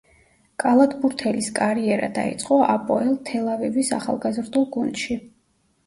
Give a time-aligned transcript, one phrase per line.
[0.61, 5.25] კალათბურთელის კარიერა დაიწყო აპოელ თელ-ავივის ახალგაზრდულ გუნდში.